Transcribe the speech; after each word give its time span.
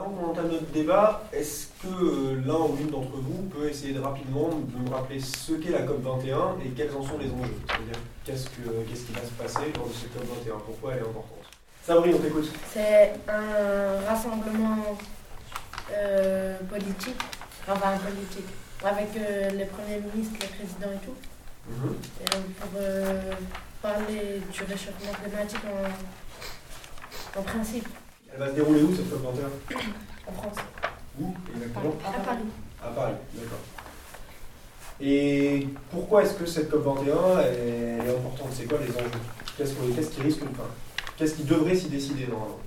Avant 0.00 0.10
qu'on 0.12 0.30
entame 0.30 0.48
notre 0.48 0.70
débat, 0.72 1.22
est-ce 1.30 1.66
que 1.82 1.88
euh, 1.88 2.42
l'un 2.46 2.54
ou 2.54 2.74
l'une 2.78 2.88
d'entre 2.88 3.16
vous 3.16 3.42
peut 3.54 3.68
essayer 3.68 3.92
de 3.92 4.00
rapidement 4.00 4.48
de 4.48 4.78
me 4.78 4.94
rappeler 4.94 5.20
ce 5.20 5.52
qu'est 5.52 5.72
la 5.72 5.80
COP21 5.80 6.64
et 6.64 6.70
quels 6.70 6.90
en 6.96 7.02
sont 7.02 7.18
les 7.18 7.26
enjeux? 7.26 7.52
C'est-à-dire 7.66 8.00
qu'est-ce, 8.24 8.46
que, 8.46 8.70
qu'est-ce 8.88 9.02
qui 9.04 9.12
va 9.12 9.20
se 9.20 9.32
passer 9.32 9.70
lors 9.76 9.88
de 9.88 9.92
cette 9.92 10.14
COP21? 10.16 10.58
Pourquoi 10.64 10.92
elle 10.92 10.98
est 11.00 11.02
importante? 11.02 11.44
Sabrine, 11.84 12.14
on 12.14 12.18
t'écoute. 12.18 12.50
C'est 12.72 13.12
un 13.28 14.00
rassemblement 14.08 14.96
euh, 15.92 16.58
politique, 16.70 17.20
enfin 17.68 17.98
politique, 17.98 18.48
avec 18.82 19.08
euh, 19.18 19.50
les 19.50 19.66
premiers 19.66 20.00
ministres, 20.14 20.36
les 20.40 20.46
présidents 20.46 20.92
et 20.94 21.04
tout, 21.04 21.16
et, 22.22 22.78
euh, 22.78 23.34
pour 23.82 23.90
parler 23.90 24.40
du 24.50 24.62
réchauffement 24.64 25.12
climatique 25.22 25.60
en, 27.36 27.38
en 27.40 27.42
principe, 27.42 27.88
Elle 28.32 28.38
va 28.40 28.48
se 28.50 28.54
dérouler 28.54 28.82
où 28.82 28.94
cette 28.94 29.06
COP21 29.06 29.76
en 30.28 30.32
France. 30.32 30.56
Où 31.20 31.34
exactement 31.54 31.94
À 32.06 32.20
Paris. 32.20 32.38
À 32.82 32.88
Paris, 32.88 33.14
d'accord. 33.34 33.58
Et 35.00 35.66
pourquoi 35.90 36.22
est-ce 36.22 36.34
que 36.34 36.46
cette 36.46 36.70
COP21 36.70 37.40
elle 37.44 38.06
est 38.06 38.10
importante? 38.10 38.48
C'est 38.52 38.64
quoi 38.66 38.78
les 38.78 38.90
enjeux? 38.90 39.10
Qu'est-ce, 39.56 40.10
qui 40.10 40.22
risque 40.22 40.40
enfin, 40.42 40.68
Qu'est-ce 41.16 41.34
qui 41.34 41.44
devrait 41.44 41.74
s'y 41.74 41.88
décider 41.88 42.26
normalement? 42.26 42.58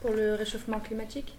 Pour 0.00 0.12
le 0.12 0.34
réchauffement 0.34 0.78
climatique, 0.80 1.36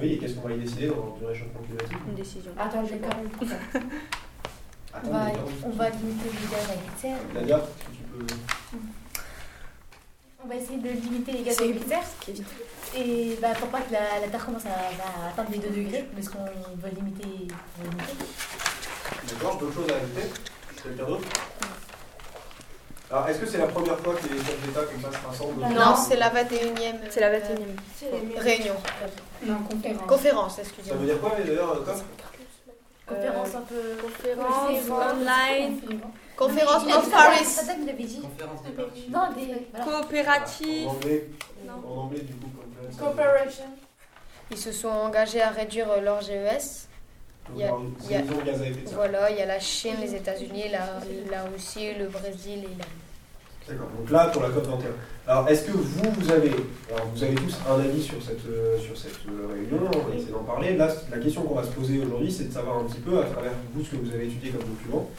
Oui, 0.00 0.12
et 0.12 0.18
qu'est-ce 0.18 0.34
qu'on 0.34 0.48
va 0.48 0.54
y 0.54 0.58
décider 0.58 0.88
dans 0.88 1.16
le 1.20 1.26
réchauffement 1.26 1.60
climatique? 1.60 1.96
Une 2.08 2.14
décision. 2.14 2.50
Attends, 2.58 2.84
j'ai 2.86 2.96
pas 2.96 3.14
compris. 3.14 3.48
On 4.94 4.98
Attends, 4.98 5.10
va, 5.10 5.26
on 5.64 5.70
va 5.70 5.90
limiter 5.90 6.30
les 6.30 6.48
gaz 6.50 6.70
à 6.70 6.74
effet 6.74 6.90
de 6.96 7.00
serre. 7.00 7.18
Nadia, 7.34 7.58
est-ce 7.58 7.84
que 7.84 7.92
tu 7.92 8.02
peux. 8.26 8.34
On 10.46 10.48
va 10.48 10.54
essayer 10.54 10.78
de 10.78 10.88
limiter 10.90 11.32
les 11.32 11.42
gaz 11.42 11.60
à 11.60 11.64
effet 11.64 11.80
de 11.80 11.88
serre. 11.88 12.04
Et 12.96 13.36
bah, 13.42 13.48
pour 13.58 13.66
pas 13.68 13.80
que 13.80 13.92
la, 13.92 14.20
la 14.20 14.28
Terre 14.28 14.46
commence 14.46 14.64
à, 14.64 14.68
à 14.68 15.28
atteindre 15.30 15.50
les 15.50 15.58
2 15.58 15.68
degrés, 15.70 16.08
parce 16.14 16.28
qu'on 16.28 16.44
veut 16.44 16.94
limiter. 16.94 17.24
on 17.80 17.82
veut 17.82 17.90
limiter. 17.90 18.24
D'accord, 19.28 19.56
d'autres 19.58 19.74
choses 19.74 19.90
à 19.90 19.96
ajouter 19.96 20.30
Quelqu'un 20.82 21.04
d'autre? 21.04 21.28
Alors, 23.10 23.28
est-ce 23.28 23.38
que 23.40 23.46
c'est 23.46 23.58
la 23.58 23.66
première 23.66 23.98
fois 23.98 24.14
que 24.14 24.22
les 24.28 24.38
chefs 24.38 24.60
d'État 24.66 24.82
comme 24.84 25.02
ça 25.12 25.18
se 25.18 25.26
rassemblent 25.26 25.60
Non, 25.62 25.70
Non, 25.70 25.96
c'est 25.96 26.16
la 26.16 26.30
21e. 26.30 26.94
C'est 27.10 27.20
la 27.20 27.26
euh, 27.28 27.40
21e. 27.40 28.38
réunion. 28.38 28.74
Non, 29.44 29.58
conférence. 29.68 30.06
Conférence, 30.06 30.56
Ça 30.56 30.62
excusez-moi. 30.62 31.00
veut 31.00 31.06
dire 31.06 31.20
quoi 31.20 31.32
d'ailleurs, 31.44 31.72
euh, 31.72 31.84
COP 31.84 32.02
Conférence 33.08 33.54
un 33.54 33.60
peu. 33.62 33.96
Conférence 34.00 34.54
conférence, 34.68 35.12
online, 35.14 35.80
Conférence 36.36 36.82
of 36.84 37.10
Paris. 37.10 37.44
Conférence 38.22 38.62
des 38.64 38.70
partis. 38.72 39.08
Non, 39.10 39.20
des. 39.34 39.66
voilà. 39.74 39.84
coopérative. 40.00 40.86
En 40.88 40.90
anglais, 40.92 41.28
Non. 41.66 41.72
en 41.88 42.00
anglais 42.04 42.20
du 42.20 42.34
coup, 42.34 42.48
comme 42.56 42.92
ça. 42.92 43.04
Cooperation. 43.04 43.64
Ils 44.50 44.56
se 44.58 44.72
sont 44.72 44.88
engagés 44.88 45.42
à 45.42 45.50
réduire 45.50 45.90
euh, 45.90 46.00
leur 46.00 46.20
GES. 46.20 46.88
Il 47.54 47.60
y 47.60 47.64
a- 47.64 47.66
alors, 47.68 47.82
il 48.04 48.10
y 48.10 48.14
a- 48.14 48.18
émissions 48.20 48.36
de 48.38 48.42
gaz 48.42 48.60
à 48.62 48.66
effet 48.66 48.80
de 48.82 48.86
serre. 48.88 48.96
Voilà, 48.96 49.30
il 49.30 49.38
y 49.38 49.40
a 49.40 49.46
la 49.46 49.60
Chine, 49.60 49.94
les 50.00 50.14
États-Unis, 50.14 50.64
la, 50.70 51.00
la 51.30 51.44
Russie, 51.44 51.94
le 51.98 52.06
Brésil 52.08 52.58
et 52.58 52.62
l'Inde. 52.62 52.82
D'accord, 53.68 53.88
donc 53.98 54.10
là 54.10 54.26
pour 54.28 54.42
la 54.42 54.48
COP21. 54.50 54.92
Alors 55.26 55.48
est-ce 55.48 55.64
que 55.66 55.72
vous, 55.72 56.10
vous 56.18 56.30
avez, 56.30 56.50
alors 56.92 57.06
vous 57.12 57.22
avez 57.24 57.34
tous 57.34 57.56
un 57.68 57.80
avis 57.80 58.00
sur 58.00 58.22
cette, 58.22 58.44
euh, 58.46 58.78
sur 58.78 58.96
cette 58.96 59.18
euh, 59.28 59.48
réunion, 59.52 59.90
on 59.92 60.08
va 60.08 60.14
essayer 60.14 60.30
d'en 60.30 60.44
parler. 60.44 60.76
Là, 60.76 60.88
la 61.10 61.18
question 61.18 61.42
qu'on 61.42 61.54
va 61.56 61.64
se 61.64 61.70
poser 61.72 61.98
aujourd'hui, 61.98 62.30
c'est 62.30 62.44
de 62.44 62.52
savoir 62.52 62.78
un 62.78 62.84
petit 62.84 63.00
peu, 63.00 63.18
à 63.18 63.24
travers 63.24 63.50
vous, 63.74 63.84
ce 63.84 63.90
que 63.90 63.96
vous 63.96 64.12
avez 64.14 64.26
étudié 64.26 64.50
comme 64.52 64.62
document, 64.68 65.10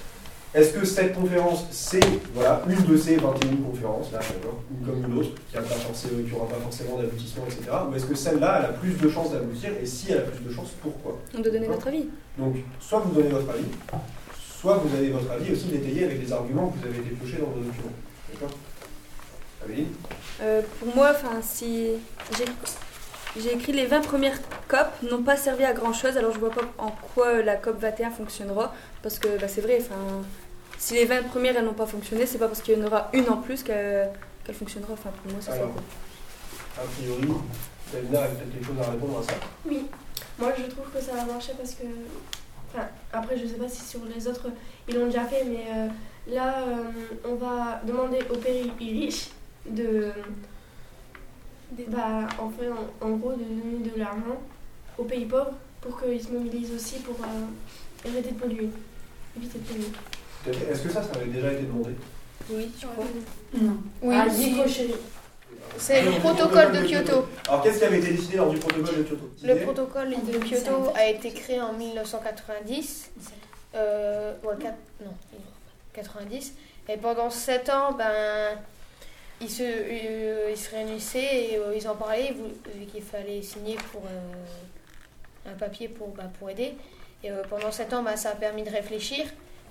est-ce 0.53 0.73
que 0.73 0.85
cette 0.85 1.13
conférence, 1.13 1.65
c'est 1.71 1.99
voilà, 2.33 2.61
une 2.69 2.83
de 2.85 2.97
ces 2.97 3.17
21 3.17 3.57
conférences, 3.69 4.11
là, 4.11 4.19
d'accord, 4.19 4.61
une 4.71 4.85
comme 4.87 5.11
une 5.11 5.19
autre, 5.19 5.29
qui 5.49 5.55
n'aura 5.57 6.47
pas, 6.47 6.55
forcément- 6.55 6.97
d'aboutissement, 6.97 7.43
etc. 7.45 7.63
Ou 7.89 7.95
est-ce 7.95 8.05
que 8.05 8.15
celle-là, 8.15 8.59
elle 8.59 8.65
a 8.65 8.73
plus 8.73 8.93
de 8.93 9.09
chances 9.09 9.31
d'aboutir, 9.31 9.71
et 9.81 9.85
si 9.85 10.11
elle 10.11 10.19
a 10.19 10.21
plus 10.21 10.43
de 10.43 10.51
chances, 10.51 10.71
pourquoi? 10.81 11.17
On 11.37 11.41
doit 11.41 11.51
donner 11.51 11.67
notre 11.67 11.87
avis. 11.87 12.05
Donc, 12.37 12.55
soit 12.79 12.99
vous 12.99 13.11
donnez 13.13 13.29
votre 13.29 13.49
avis, 13.49 13.65
soit 14.59 14.75
vous 14.77 14.95
avez 14.95 15.09
votre 15.09 15.31
avis 15.31 15.51
aussi 15.51 15.65
détaillé 15.65 16.05
avec 16.05 16.21
les 16.21 16.31
arguments 16.33 16.69
que 16.69 16.79
vous 16.79 16.87
avez 16.87 16.99
été 16.99 17.09
piochés 17.15 17.37
dans 17.37 17.47
vos 17.51 17.59
documents. 17.59 17.93
D'accord? 18.33 18.57
Amélie? 19.65 19.87
Euh, 20.41 20.61
pour 20.79 20.95
moi, 20.95 21.11
enfin, 21.11 21.39
si 21.41 21.89
j'ai 22.37 22.45
j'ai 23.39 23.53
écrit 23.53 23.71
les 23.73 23.85
20 23.85 24.01
premières 24.01 24.39
COP 24.67 25.09
n'ont 25.09 25.23
pas 25.23 25.37
servi 25.37 25.63
à 25.63 25.73
grand 25.73 25.93
chose, 25.93 26.17
alors 26.17 26.33
je 26.33 26.39
vois 26.39 26.51
pas 26.51 26.61
en 26.77 26.91
quoi 27.13 27.41
la 27.41 27.55
COP 27.55 27.79
21 27.79 28.11
fonctionnera, 28.11 28.73
parce 29.01 29.17
que 29.19 29.39
bah, 29.39 29.47
c'est 29.47 29.61
vrai, 29.61 29.77
enfin, 29.79 29.95
si 30.77 30.95
les 30.95 31.05
20 31.05 31.23
premières 31.23 31.57
elles 31.57 31.65
n'ont 31.65 31.73
pas 31.73 31.85
fonctionné, 31.85 32.25
c'est 32.25 32.37
pas 32.37 32.47
parce 32.47 32.61
qu'il 32.61 32.77
y 32.77 32.81
en 32.81 32.85
aura 32.85 33.09
une 33.13 33.29
en 33.29 33.37
plus 33.37 33.63
qu'elle 33.63 34.09
qu'elle 34.43 34.55
fonctionnera. 34.55 34.93
Enfin, 34.93 35.09
pour 35.23 35.31
moi, 35.31 35.41
c'est 35.41 35.51
ça. 35.51 35.63
A 36.77 36.85
priori, 36.99 37.27
Davina 37.91 38.23
a 38.23 38.27
peut-être 38.27 38.51
quelque 38.51 38.65
chose 38.65 38.75
à 38.85 38.91
répondre 38.91 39.19
à 39.19 39.23
ça. 39.23 39.33
Oui, 39.65 39.87
moi 40.37 40.51
je 40.57 40.63
trouve 40.69 40.85
que 40.93 41.01
ça 41.01 41.13
va 41.13 41.25
marcher 41.25 41.53
parce 41.57 41.73
que. 41.73 41.83
Enfin, 42.69 42.85
après, 43.13 43.37
je 43.37 43.47
sais 43.47 43.55
pas 43.55 43.69
si 43.69 43.81
sur 43.81 44.01
les 44.13 44.27
autres 44.27 44.47
ils 44.87 44.95
l'ont 44.95 45.05
déjà 45.05 45.23
fait, 45.23 45.45
mais 45.45 45.65
euh, 45.73 45.87
là, 46.27 46.55
euh, 46.67 46.83
on 47.25 47.35
va 47.35 47.81
demander 47.85 48.19
aux 48.29 48.37
pays 48.37 48.71
riches 48.79 49.29
de. 49.65 50.11
Bah, 51.89 52.27
en, 52.39 52.49
fait, 52.49 52.69
en, 52.69 53.05
en 53.05 53.09
gros, 53.11 53.33
de 53.33 53.43
donner 53.43 53.89
de 53.89 53.99
l'argent 53.99 54.39
aux 54.97 55.03
pays 55.03 55.25
pauvres 55.25 55.53
pour 55.81 56.01
qu'ils 56.01 56.21
se 56.23 56.29
mobilisent 56.31 56.73
aussi 56.73 56.95
pour 56.99 57.15
euh, 57.23 58.07
arrêter 58.09 58.31
de 58.31 58.39
polluer. 58.39 58.69
Éviter 59.37 59.59
de 59.59 59.63
polluer. 59.63 60.71
Est-ce 60.71 60.81
que 60.83 60.89
ça, 60.89 61.03
ça 61.03 61.09
avait 61.15 61.25
déjà 61.27 61.51
été 61.51 61.63
demandé? 61.63 61.91
Oui, 62.49 62.71
je 62.79 62.85
crois? 62.87 63.05
Non. 63.53 63.77
Oui, 64.01 64.15
Ah, 64.17 64.29
si. 64.29 64.55
C'est 65.77 66.01
le 66.01 66.11
protocole 66.19 66.71
de 66.71 66.79
Kyoto. 66.87 67.25
Alors, 67.47 67.61
qu'est-ce 67.61 67.79
qui 67.79 67.83
avait 67.85 67.99
été 67.99 68.11
décidé 68.11 68.37
lors 68.37 68.49
du 68.49 68.57
protocole 68.57 68.97
de 68.97 69.03
Kyoto? 69.03 69.29
Le 69.43 69.55
protocole 69.63 70.09
de 70.09 70.37
Kyoto 70.39 70.91
a 70.95 71.05
été 71.07 71.31
créé 71.31 71.61
en 71.61 71.73
1990. 71.73 73.11
Euh, 73.75 74.33
ouais, 74.43 74.55
non, 75.03 75.13
90. 75.93 76.53
Et 76.89 76.97
pendant 76.97 77.29
7 77.29 77.69
ans, 77.69 77.91
ben, 77.93 78.57
ils, 79.41 79.49
se, 79.49 79.61
euh, 79.63 80.49
ils 80.51 80.57
se 80.57 80.71
réunissaient 80.71 81.51
et 81.51 81.57
euh, 81.57 81.75
ils 81.75 81.87
en 81.87 81.95
parlaient, 81.95 82.33
qu'il 82.91 83.03
fallait 83.03 83.41
signer 83.41 83.75
pour 83.91 84.01
euh, 84.05 84.33
un 85.47 85.53
papier 85.53 85.87
pour, 85.87 86.09
bah, 86.09 86.29
pour 86.39 86.49
aider. 86.49 86.73
Et 87.23 87.31
euh, 87.31 87.41
pendant 87.49 87.71
7 87.71 87.93
ans, 87.93 88.03
bah, 88.03 88.15
ça 88.15 88.29
a 88.31 88.35
permis 88.35 88.63
de 88.63 88.69
réfléchir, 88.69 89.25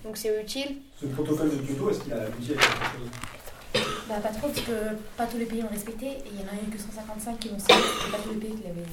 donc 0.04 0.16
c'est 0.16 0.41
utile. 0.41 0.76
Ce 1.00 1.06
protocole 1.06 1.50
de 1.50 1.56
Kyoto, 1.56 1.91
est-ce 1.91 2.00
qu'il 2.00 2.12
a 2.12 2.22
abouti 2.22 2.53
à 2.53 2.54
quelque 2.54 2.64
chose? 2.64 3.84
Bah, 4.09 4.16
pas 4.22 4.28
trop, 4.31 4.48
parce 4.48 4.60
que 4.60 4.72
pas 5.16 5.26
tous 5.26 5.38
les 5.38 5.47
pays 5.47 5.62
ont 5.62 5.69
respecté, 5.69 6.06
et 6.06 6.22
il 6.32 6.41
y 6.41 6.44
en 6.44 6.48
a 6.48 6.56
eu 6.56 6.70
que 6.70 6.78
155 6.78 7.38
qui 7.38 7.48
l'ont 7.50 7.59
signé, 7.59 7.78
et 7.78 8.10
pas 8.10 8.19
tous 8.19 8.31
les 8.31 8.36
pays 8.36 8.54
qui 8.54 8.62
l'avaient 8.62 8.86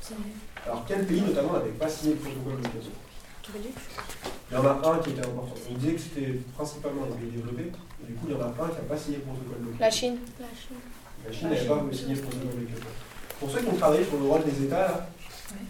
signé. 0.00 0.20
Alors, 0.64 0.84
quel 0.88 1.06
pays 1.06 1.20
notamment 1.20 1.52
n'avait 1.52 1.70
pas 1.70 1.88
signé 1.88 2.14
le 2.14 2.20
protocole 2.20 2.60
de 2.60 2.68
Kyoto? 2.68 2.90
Il 4.50 4.54
y 4.54 4.56
en 4.58 4.66
a 4.66 4.80
un 4.84 4.98
qui 4.98 5.10
était 5.10 5.24
important. 5.24 5.54
On 5.70 5.74
disait 5.74 5.92
que 5.92 6.00
c'était 6.00 6.32
principalement 6.54 7.06
les 7.06 7.16
pays 7.16 7.30
développés. 7.36 7.72
et 8.02 8.06
Du 8.06 8.12
coup, 8.14 8.26
il 8.28 8.32
y 8.32 8.36
en 8.36 8.40
a 8.42 8.46
un 8.46 8.68
qui 8.68 8.74
n'a 8.76 8.88
pas 8.88 8.96
signé 8.96 9.16
le 9.18 9.22
protocole 9.22 9.60
de 9.60 9.64
Kyoto. 9.70 9.80
La 9.80 9.90
Chine. 9.90 10.18
La 11.26 11.32
Chine 11.32 11.48
n'avait 11.48 11.66
pas 11.66 11.96
signé 11.96 12.14
le 12.14 12.20
protocole 12.20 12.60
de 12.60 12.66
Kyoto. 12.66 12.86
Pour 13.40 13.50
ceux 13.50 13.60
qui 13.60 13.68
ont 13.68 13.76
travaillé 13.76 14.04
sur 14.04 14.18
le 14.18 14.24
rôle 14.26 14.44
des 14.44 14.64
États, 14.64 14.80
là, 14.80 15.08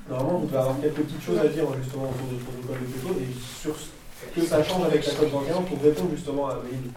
normalement, 0.08 0.38
vous 0.38 0.46
devez 0.46 0.58
avoir 0.58 0.80
quelques 0.80 1.02
petites 1.02 1.22
choses 1.22 1.38
à 1.38 1.48
dire 1.48 1.64
justement 1.82 2.10
autour 2.10 2.26
du 2.28 2.42
protocole 2.42 2.78
de 2.80 2.86
Kyoto 2.92 3.20
et 3.20 3.30
sur 3.60 3.74
ce 3.76 3.88
que 4.34 4.46
ça 4.46 4.62
change 4.62 4.84
avec 4.84 5.06
la 5.06 5.12
COP21 5.12 5.64
pour 5.64 5.82
répondre 5.82 6.10
justement 6.14 6.48
à 6.48 6.52
Amélie. 6.52 6.90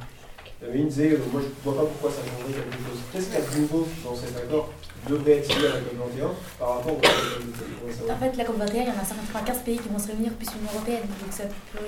Amélie 0.63 0.85
disait, 0.85 1.11
euh, 1.13 1.19
moi 1.31 1.41
je 1.41 1.47
ne 1.47 1.63
vois 1.63 1.83
pas 1.83 1.89
pourquoi 1.89 2.11
ça 2.11 2.21
changerait 2.21 2.53
quelque 2.53 2.81
chose. 2.85 2.99
Qu'est-ce 3.11 3.25
qu'il 3.27 3.39
y 3.39 3.41
a 3.41 3.49
de 3.49 3.61
nouveau 3.61 3.87
dans 4.05 4.15
cet 4.15 4.37
accord 4.37 4.69
devrait 5.09 5.37
être 5.37 5.51
signé 5.51 5.67
à 5.67 5.73
la 5.73 5.81
COP21 5.81 6.31
par 6.59 6.69
rapport 6.77 6.93
au 6.93 7.01
de 7.01 8.11
En 8.11 8.17
fait, 8.17 8.37
la 8.37 8.43
COP21, 8.45 8.73
il 8.73 8.87
y 8.87 8.93
en 8.93 9.01
a 9.01 9.05
195 9.05 9.57
pays 9.63 9.77
qui 9.77 9.89
vont 9.89 9.99
se 9.99 10.07
réunir, 10.07 10.33
plus 10.33 10.47
l'Union 10.53 10.71
Européenne. 10.73 11.05
Donc, 11.21 11.31
ça 11.31 11.43
peut. 11.73 11.79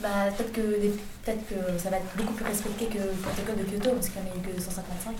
Bah, 0.00 0.26
peut-être 0.36 0.52
que, 0.52 0.60
peut-être 0.60 1.48
que 1.48 1.78
ça 1.78 1.88
va 1.88 1.96
être 1.98 2.16
beaucoup 2.16 2.34
plus 2.34 2.44
respecté 2.44 2.86
que 2.86 2.98
le 2.98 3.14
protocole 3.22 3.64
de 3.64 3.70
Kyoto, 3.70 3.90
parce 3.92 4.08
qu'il 4.08 4.20
n'y 4.22 4.28
en 4.28 4.32
a 4.32 4.36
eu 4.36 4.54
que 4.54 4.60
155. 4.60 5.14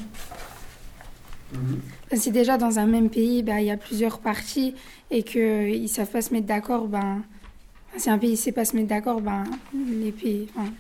Mhm. 1.53 1.81
Si 2.19 2.31
déjà 2.31 2.57
dans 2.59 2.79
un 2.79 2.87
même 2.87 3.11
pays, 3.11 3.43
bah, 3.43 3.61
il 3.61 3.67
y 3.67 3.71
a 3.71 3.77
plusieurs 3.77 4.19
parties 4.19 4.75
et 5.11 5.23
qu'ils 5.23 5.83
ne 5.83 5.87
savent 5.87 6.11
pas 6.11 6.23
se 6.23 6.33
mettre 6.33 6.47
d'accord, 6.47 6.87
ben, 6.89 7.23
si 7.97 8.11
un 8.11 8.19
pays 8.19 8.33
ne 8.33 8.37
sait 8.37 8.53
pas 8.53 8.65
se 8.65 8.75
mettre 8.77 8.89
d'accord, 8.89 9.21
ben, 9.21 9.45
les 9.75 10.13
pays, 10.13 10.49
enfin, 10.57 10.71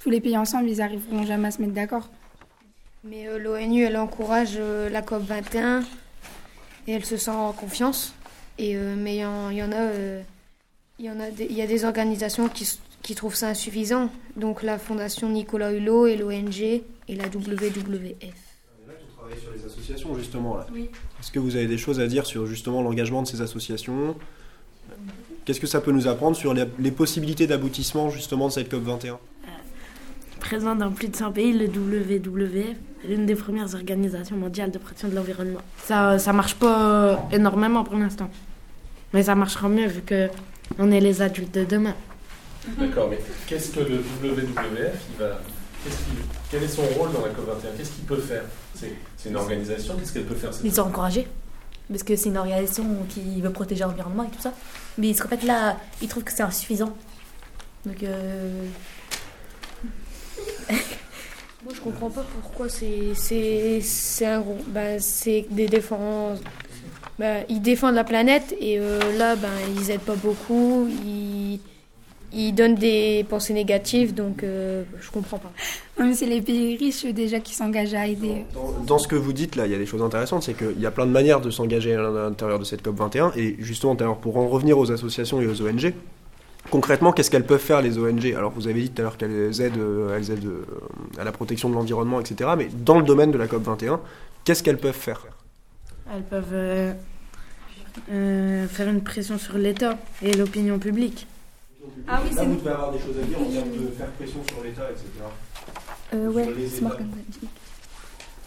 tous 0.00 0.10
les 0.10 0.20
pays 0.20 0.36
ensemble, 0.36 0.68
ils 0.68 0.78
n'arriveront 0.78 1.24
jamais 1.24 1.48
à 1.48 1.50
se 1.50 1.60
mettre 1.60 1.74
d'accord. 1.74 2.08
Mais 3.04 3.26
euh, 3.28 3.38
l'ONU, 3.38 3.82
elle 3.82 3.96
encourage 3.96 4.54
euh, 4.56 4.88
la 4.88 5.02
COP 5.02 5.22
21 5.22 5.80
et 6.86 6.92
elle 6.92 7.04
se 7.04 7.16
sent 7.16 7.30
en 7.30 7.52
confiance. 7.52 8.14
Et, 8.58 8.76
euh, 8.76 8.94
mais 8.96 9.16
il 9.16 9.18
y, 9.18 9.58
y 9.58 9.62
en 9.62 9.72
a, 9.72 9.76
euh, 9.76 10.22
il 10.98 11.06
y 11.06 11.10
en 11.10 11.18
a, 11.20 11.30
des, 11.30 11.46
il 11.46 11.56
y 11.56 11.62
a 11.62 11.66
des 11.66 11.84
organisations 11.84 12.48
qui, 12.48 12.78
qui 13.02 13.14
trouvent 13.14 13.34
ça 13.34 13.48
insuffisant. 13.48 14.10
Donc 14.36 14.62
la 14.62 14.78
Fondation 14.78 15.28
Nicolas 15.28 15.72
Hulot 15.72 16.06
et 16.06 16.16
l'ONG 16.16 16.60
et 16.60 16.82
la 17.08 17.24
WWF. 17.24 18.20
Là, 18.86 18.94
tu 18.98 19.12
travailles 19.16 19.40
sur 19.40 19.52
les 19.52 19.64
associations 19.82 20.16
justement. 20.16 20.56
Là. 20.56 20.66
Oui. 20.72 20.88
Est-ce 21.20 21.30
que 21.30 21.38
vous 21.38 21.56
avez 21.56 21.66
des 21.66 21.78
choses 21.78 22.00
à 22.00 22.06
dire 22.06 22.26
sur 22.26 22.46
justement 22.46 22.82
l'engagement 22.82 23.22
de 23.22 23.26
ces 23.26 23.40
associations? 23.40 24.16
Qu'est-ce 25.44 25.60
que 25.60 25.66
ça 25.66 25.80
peut 25.80 25.92
nous 25.92 26.06
apprendre 26.06 26.36
sur 26.36 26.54
les, 26.54 26.64
les 26.78 26.92
possibilités 26.92 27.46
d'aboutissement 27.46 28.10
justement 28.10 28.48
de 28.48 28.52
cette 28.52 28.72
COP21 28.72 29.18
présent 30.42 30.74
dans 30.74 30.90
plus 30.90 31.08
de 31.08 31.16
100 31.16 31.32
pays, 31.32 31.52
le 31.52 31.66
WWF, 31.66 32.76
l'une 33.08 33.26
des 33.26 33.36
premières 33.36 33.74
organisations 33.74 34.36
mondiales 34.36 34.72
de 34.72 34.78
protection 34.78 35.08
de 35.08 35.14
l'environnement. 35.14 35.60
Ça, 35.84 36.18
ça 36.18 36.32
marche 36.32 36.56
pas 36.56 37.26
énormément 37.30 37.84
pour 37.84 37.96
l'instant. 37.96 38.28
Mais 39.14 39.22
ça 39.22 39.34
marchera 39.36 39.68
mieux 39.68 39.86
vu 39.86 40.02
que 40.02 40.28
on 40.78 40.90
est 40.90 41.00
les 41.00 41.22
adultes 41.22 41.54
de 41.54 41.64
demain. 41.64 41.94
D'accord, 42.76 43.08
mais 43.08 43.18
qu'est-ce 43.46 43.70
que 43.70 43.80
le 43.80 43.96
WWF 43.96 44.94
il 45.12 45.18
va, 45.18 45.40
Quel 46.50 46.62
est 46.62 46.68
son 46.68 46.82
rôle 46.82 47.12
dans 47.12 47.22
la 47.22 47.28
COP21 47.28 47.76
Qu'est-ce 47.76 47.90
qu'il 47.90 48.04
peut 48.04 48.16
faire? 48.18 48.44
C'est 48.74 49.28
une 49.28 49.36
organisation, 49.36 49.96
qu'est-ce 49.96 50.12
qu'elle 50.12 50.24
peut 50.24 50.34
faire 50.34 50.50
Ils 50.62 50.74
sont 50.74 50.82
encouragés, 50.82 51.26
parce 51.88 52.02
que 52.02 52.16
c'est 52.16 52.28
une 52.28 52.36
organisation 52.36 52.84
qui 53.08 53.40
veut 53.40 53.50
protéger 53.50 53.82
l'environnement 53.82 54.24
et 54.24 54.30
tout 54.30 54.40
ça. 54.40 54.52
Mais 54.98 55.14
qu'en 55.14 55.28
fait 55.28 55.42
là, 55.44 55.78
ils 56.00 56.08
trouvent 56.08 56.24
que 56.24 56.32
c'est 56.32 56.42
insuffisant. 56.42 56.92
Donc. 57.86 58.02
Euh... 58.02 58.66
Moi, 61.64 61.72
je 61.76 61.80
comprends 61.80 62.10
pas 62.10 62.24
pourquoi 62.40 62.68
c'est 62.68 64.24
un 64.24 64.42
ben, 64.66 65.00
c'est 65.00 65.46
des 65.50 65.68
défenses. 65.68 66.40
Ben, 67.20 67.44
ils 67.48 67.62
défendent 67.62 67.94
la 67.94 68.02
planète 68.02 68.52
et 68.58 68.80
euh, 68.80 69.16
là, 69.16 69.36
ben, 69.36 69.48
ils 69.76 69.90
aident 69.92 70.00
pas 70.00 70.16
beaucoup. 70.16 70.88
Ils, 71.04 71.60
ils 72.34 72.52
donnent 72.52 72.74
des 72.74 73.24
pensées 73.28 73.52
négatives, 73.52 74.14
donc 74.14 74.42
euh, 74.42 74.84
je 75.00 75.10
comprends 75.10 75.38
pas. 75.38 75.52
mais 75.98 76.14
c'est 76.14 76.26
les 76.26 76.40
pays 76.40 76.76
riches 76.76 77.04
déjà 77.06 77.40
qui 77.40 77.54
s'engagent 77.54 77.94
à 77.94 78.06
aider. 78.06 78.44
Dans, 78.86 78.98
ce 78.98 79.08
que 79.08 79.16
vous 79.16 79.32
dites 79.32 79.56
là, 79.56 79.66
il 79.66 79.72
y 79.72 79.74
a 79.74 79.78
des 79.78 79.86
choses 79.86 80.02
intéressantes, 80.02 80.42
c'est 80.42 80.54
qu'il 80.54 80.80
y 80.80 80.86
a 80.86 80.90
plein 80.90 81.06
de 81.06 81.10
manières 81.10 81.40
de 81.40 81.50
s'engager 81.50 81.94
à 81.94 82.02
l'intérieur 82.02 82.58
de 82.58 82.64
cette 82.64 82.82
COP 82.82 82.96
21 82.96 83.32
et 83.36 83.56
justement, 83.58 83.94
pour 84.14 84.38
en 84.38 84.48
revenir 84.48 84.78
aux 84.78 84.90
associations 84.90 85.40
et 85.40 85.46
aux 85.46 85.62
ONG, 85.62 85.92
Concrètement, 86.70 87.12
qu'est-ce 87.12 87.30
qu'elles 87.30 87.44
peuvent 87.44 87.60
faire 87.60 87.82
les 87.82 87.98
ONG 87.98 88.34
Alors, 88.36 88.52
vous 88.52 88.68
avez 88.68 88.82
dit 88.82 88.90
tout 88.90 89.02
à 89.02 89.04
l'heure 89.04 89.16
qu'elles 89.16 89.60
aident, 89.60 89.78
euh, 89.78 90.16
elles 90.16 90.30
aident 90.30 90.46
euh, 90.46 90.64
à 91.18 91.24
la 91.24 91.32
protection 91.32 91.68
de 91.68 91.74
l'environnement, 91.74 92.20
etc. 92.20 92.50
Mais 92.56 92.68
dans 92.72 92.98
le 92.98 93.04
domaine 93.04 93.30
de 93.30 93.38
la 93.38 93.48
COP 93.48 93.64
21, 93.64 94.00
qu'est-ce 94.44 94.62
qu'elles 94.62 94.78
peuvent 94.78 94.94
faire? 94.94 95.26
Elles 96.14 96.22
peuvent 96.22 96.54
euh, 96.54 96.94
faire 98.68 98.88
une 98.88 99.02
pression 99.02 99.38
sur 99.38 99.58
l'État 99.58 99.98
et 100.22 100.32
l'opinion 100.32 100.78
publique. 100.78 101.26
Ah 102.08 102.20
oui, 102.24 102.34
Là, 102.34 102.44
vous 102.44 102.56
devez 102.56 102.70
avoir 102.70 102.92
des 102.92 102.98
choses 102.98 103.18
à 103.18 103.24
dire 103.24 103.40
en 103.40 103.44
termes 103.44 103.70
de 103.70 103.86
faire 103.88 104.10
pression 104.12 104.40
sur 104.48 104.62
l'État, 104.62 104.90
etc. 104.90 105.06
Euh, 106.14 106.28
ouais, 106.30 106.48
c'est 106.68 106.84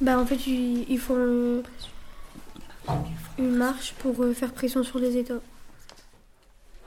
Bah, 0.01 0.19
en 0.19 0.25
fait, 0.25 0.47
ils 0.47 0.99
font 0.99 1.63
une 3.37 3.55
marche 3.55 3.93
pour 3.99 4.15
faire 4.33 4.53
pression 4.53 4.83
sur 4.83 4.99
les 4.99 5.17
États 5.17 5.41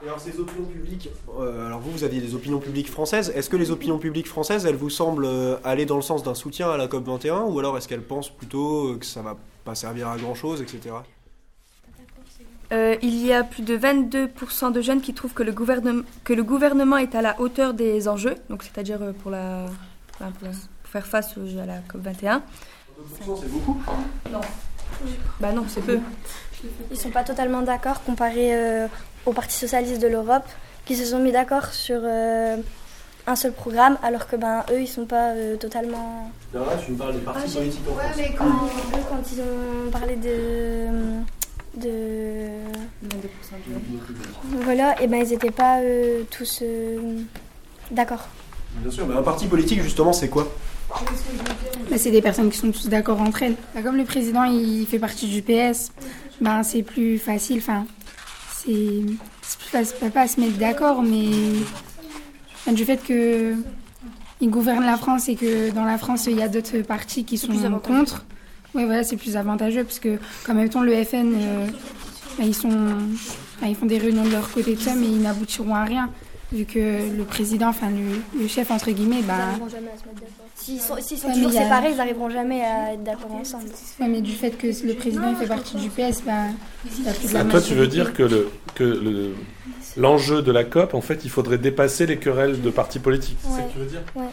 alors 0.01 0.19
ces 0.19 0.39
opinions 0.39 0.65
publiques, 0.65 1.09
euh, 1.37 1.67
alors 1.67 1.81
vous, 1.81 1.91
vous 1.91 2.03
aviez 2.05 2.21
des 2.21 2.33
opinions 2.33 2.59
publiques 2.59 2.89
françaises. 2.89 3.33
Est-ce 3.35 3.49
que 3.49 3.57
les 3.57 3.69
opinions 3.69 3.99
publiques 3.99 4.27
françaises, 4.27 4.65
elles 4.65 4.77
vous 4.77 4.89
semblent 4.89 5.25
euh, 5.25 5.57
aller 5.65 5.85
dans 5.85 5.97
le 5.97 6.01
sens 6.01 6.23
d'un 6.23 6.35
soutien 6.35 6.69
à 6.69 6.77
la 6.77 6.87
COP 6.87 7.05
21 7.05 7.41
ou 7.41 7.59
alors 7.59 7.77
est-ce 7.77 7.89
qu'elles 7.89 8.01
pensent 8.01 8.29
plutôt 8.29 8.95
que 8.97 9.05
ça 9.05 9.21
va 9.21 9.35
pas 9.65 9.75
servir 9.75 10.07
à 10.07 10.17
grand 10.17 10.35
chose, 10.35 10.61
etc. 10.61 10.95
Euh, 12.71 12.95
il 13.01 13.25
y 13.25 13.33
a 13.33 13.43
plus 13.43 13.63
de 13.63 13.77
22% 13.77 14.71
de 14.71 14.81
jeunes 14.81 15.01
qui 15.01 15.13
trouvent 15.13 15.33
que 15.33 15.43
le, 15.43 15.51
gouvernement, 15.51 16.03
que 16.23 16.33
le 16.33 16.43
gouvernement 16.43 16.97
est 16.97 17.15
à 17.15 17.21
la 17.21 17.39
hauteur 17.39 17.73
des 17.73 18.07
enjeux, 18.07 18.35
donc 18.49 18.63
c'est-à-dire 18.63 18.99
pour, 19.23 19.31
la, 19.31 19.65
pour, 20.17 20.29
faire 20.83 21.07
face 21.07 21.35
à 21.35 21.65
la 21.65 21.77
COP 21.87 22.01
21. 22.01 22.43
22% 23.25 23.39
c'est 23.41 23.51
beaucoup? 23.51 23.81
Non. 24.31 24.41
Bah 25.39 25.51
non, 25.51 25.65
c'est 25.67 25.81
peu. 25.81 25.99
Ils 26.91 26.97
sont 26.97 27.09
pas 27.09 27.23
totalement 27.23 27.61
d'accord 27.61 28.03
comparé 28.03 28.87
au 29.25 29.33
Parti 29.33 29.55
socialiste 29.55 30.01
de 30.01 30.07
l'Europe 30.07 30.45
qui 30.89 30.95
se 30.95 31.05
sont 31.05 31.19
mis 31.19 31.31
d'accord 31.31 31.67
sur 31.67 31.99
euh, 32.03 32.57
un 33.27 33.35
seul 33.35 33.51
programme 33.51 33.97
alors 34.01 34.27
que 34.27 34.35
ben 34.35 34.63
eux 34.71 34.81
ils 34.81 34.87
sont 34.87 35.05
pas 35.05 35.33
euh, 35.33 35.55
totalement. 35.55 36.31
Là, 36.51 36.61
tu 36.83 36.93
me 36.93 36.97
parles 36.97 37.13
des 37.13 37.19
partis 37.19 37.43
ah, 37.45 37.59
politiques 37.59 37.81
en 37.87 37.95
ouais, 37.95 38.11
mais 38.17 38.35
quand, 38.35 38.45
eux, 38.45 39.03
quand 39.07 39.31
ils 39.31 39.39
ont 39.39 39.91
parlé 39.91 40.15
de 40.15 40.87
de 41.79 42.49
voilà 44.63 45.01
et 45.01 45.07
ben 45.07 45.23
ils 45.25 45.29
n'étaient 45.29 45.51
pas 45.51 45.79
euh, 45.79 46.23
tous 46.29 46.63
d'accord. 47.91 48.27
Bien 48.75 48.91
sûr, 48.91 49.07
mais 49.07 49.15
un 49.15 49.23
parti 49.23 49.47
politique 49.47 49.81
justement 49.81 50.13
c'est 50.13 50.29
quoi? 50.29 50.47
Ben, 51.89 51.97
c'est 51.97 52.11
des 52.11 52.21
personnes 52.21 52.49
qui 52.49 52.57
sont 52.57 52.71
tous 52.71 52.87
d'accord 52.87 53.21
entre 53.21 53.43
elles. 53.43 53.55
Ben, 53.75 53.83
comme 53.83 53.97
le 53.97 54.05
président 54.05 54.43
il 54.43 54.85
fait 54.85 54.99
partie 54.99 55.27
du 55.27 55.41
PS, 55.41 55.91
ben 56.41 56.63
c'est 56.63 56.83
plus 56.83 57.17
facile. 57.17 57.59
Enfin, 57.59 57.85
c'est 58.55 58.71
plus 58.71 59.69
facile, 59.69 60.09
pas 60.11 60.21
à 60.21 60.27
se 60.27 60.39
mettre 60.39 60.57
d'accord, 60.57 61.01
mais 61.01 61.29
du 62.73 62.85
fait 62.85 62.97
que 63.03 63.55
il 64.41 64.49
gouverne 64.49 64.85
la 64.85 64.97
France 64.97 65.27
et 65.27 65.35
que 65.35 65.71
dans 65.71 65.83
la 65.83 65.97
France 65.97 66.27
il 66.27 66.37
y 66.37 66.41
a 66.41 66.47
d'autres 66.47 66.79
partis 66.79 67.25
qui 67.25 67.37
sont 67.37 67.53
contre. 67.83 68.25
Ouais, 68.75 68.85
voilà, 68.85 69.03
c'est 69.03 69.17
plus 69.17 69.35
avantageux 69.35 69.83
parce 69.83 69.99
que, 69.99 70.17
comme 70.45 70.57
même 70.57 70.69
temps, 70.69 70.83
le 70.83 71.03
FN, 71.03 71.33
euh, 71.35 71.67
bah, 72.37 72.43
ils 72.45 72.55
sont, 72.55 72.69
bah, 73.61 73.67
ils 73.67 73.75
font 73.75 73.85
des 73.85 73.97
réunions 73.97 74.25
de 74.25 74.31
leur 74.31 74.49
côté 74.51 74.75
de 74.75 74.79
ça, 74.79 74.93
mais 74.95 75.07
ils 75.07 75.21
n'aboutiront 75.21 75.75
à 75.75 75.83
rien 75.83 76.09
vu 76.51 76.65
que 76.65 77.15
le 77.15 77.23
président, 77.23 77.69
enfin 77.69 77.89
le, 77.91 78.47
chef 78.47 78.71
entre 78.71 78.91
guillemets, 78.91 79.21
bah. 79.21 79.35
S'ils 80.55 80.81
sont, 80.81 80.95
sont 80.99 81.31
toujours 81.31 81.51
séparés, 81.51 81.91
ils 81.91 81.97
n'arriveront 81.97 82.29
jamais 82.29 82.61
à 82.61 82.93
être 82.93 83.03
d'accord 83.03 83.31
ensemble. 83.33 83.65
Ouais, 83.99 84.07
mais 84.07 84.21
du 84.21 84.33
fait 84.33 84.51
que 84.51 84.67
le 84.85 84.93
président 84.93 85.29
il 85.29 85.35
fait 85.37 85.47
partie 85.47 85.77
du 85.77 85.89
PS, 85.89 86.21
bah, 86.25 86.47
ah, 87.35 87.43
Toi, 87.45 87.61
tu 87.61 87.75
veux 87.75 87.87
dire 87.87 88.13
que 88.13 88.23
le 88.23 88.49
que 88.75 88.83
le 88.83 89.35
l'enjeu 89.97 90.41
de 90.41 90.51
la 90.51 90.63
COP, 90.63 90.93
en 90.93 91.01
fait, 91.01 91.21
il 91.23 91.29
faudrait 91.29 91.57
dépasser 91.57 92.05
les 92.05 92.17
querelles 92.17 92.61
de 92.61 92.69
partis 92.69 92.99
politiques. 92.99 93.37
C'est 93.41 93.49
ce 93.49 93.67
que 93.67 93.73
tu 93.73 93.79
veux 93.79 93.85
dire 93.85 94.01
ouais. 94.15 94.25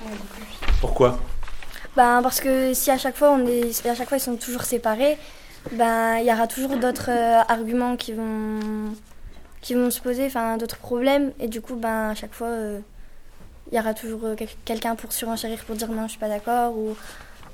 Pourquoi? 0.81 1.19
Ben, 1.96 2.20
parce 2.22 2.40
que 2.40 2.75
si 2.75 2.90
à 2.90 2.98
chaque 2.98 3.16
fois 3.16 3.31
on 3.31 3.46
est, 3.46 3.87
à 3.87 3.94
chaque 3.94 4.08
fois 4.08 4.19
ils 4.19 4.20
sont 4.20 4.37
toujours 4.37 4.62
séparés, 4.62 5.16
ben 5.72 6.19
il 6.19 6.26
y 6.26 6.32
aura 6.32 6.46
toujours 6.46 6.76
d'autres 6.76 7.10
euh, 7.10 7.40
arguments 7.48 7.96
qui 7.96 8.12
vont 8.12 8.94
qui 9.66 9.75
vont 9.75 9.90
se 9.90 10.00
poser, 10.00 10.26
enfin 10.26 10.56
d'autres 10.58 10.76
problèmes, 10.76 11.32
et 11.40 11.48
du 11.48 11.60
coup, 11.60 11.75
ben, 11.75 12.10
à 12.10 12.14
chaque 12.14 12.32
fois, 12.32 12.46
euh, 12.46 12.78
il 13.72 13.76
y 13.76 13.81
aura 13.81 13.94
toujours 13.94 14.20
euh, 14.25 14.37
quelqu'un 14.64 14.94
pour 14.94 15.12
surenchérir 15.12 15.58
pour 15.64 15.75
dire 15.75 15.90
non, 15.90 16.04
je 16.04 16.10
suis 16.10 16.20
pas 16.20 16.28
d'accord, 16.28 16.76
ou, 16.78 16.94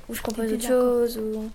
ou 0.07 0.13
je 0.13 0.21
propose 0.21 0.53
autre 0.53 0.67
chose. 0.67 1.17
Ou... 1.17 1.49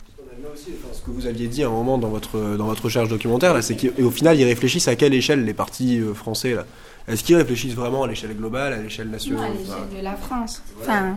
ce 0.92 1.00
que 1.00 1.10
vous 1.12 1.26
aviez 1.26 1.46
dit 1.46 1.62
à 1.62 1.68
un 1.68 1.70
moment 1.70 1.96
dans 1.96 2.08
votre, 2.08 2.56
dans 2.56 2.64
votre 2.64 2.82
recherche 2.86 3.08
documentaire, 3.08 3.54
là, 3.54 3.62
c'est 3.62 3.76
qu'au 3.76 4.10
final, 4.10 4.36
ils 4.36 4.44
réfléchissent 4.44 4.88
à 4.88 4.96
quelle 4.96 5.14
échelle 5.14 5.44
les 5.44 5.54
partis 5.54 6.00
euh, 6.00 6.12
français 6.12 6.54
là 6.54 6.64
Est-ce 7.06 7.22
qu'ils 7.22 7.36
réfléchissent 7.36 7.74
vraiment 7.74 8.02
à 8.02 8.08
l'échelle 8.08 8.36
globale, 8.36 8.72
à 8.72 8.78
l'échelle 8.78 9.10
nationale? 9.10 9.52
À 9.52 9.54
l'échelle 9.54 9.96
de 9.96 10.02
la 10.02 10.16
France. 10.16 10.60
Enfin, 10.80 11.14